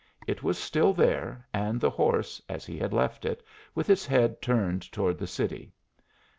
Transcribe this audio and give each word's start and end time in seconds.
It 0.25 0.41
was 0.41 0.57
still 0.57 0.93
there, 0.93 1.45
and 1.53 1.79
the 1.79 1.91
horse, 1.91 2.41
as 2.49 2.65
he 2.65 2.79
had 2.79 2.91
left 2.91 3.23
it, 3.23 3.43
with 3.75 3.87
its 3.87 4.03
head 4.07 4.41
turned 4.41 4.91
toward 4.91 5.19
the 5.19 5.27
city. 5.27 5.73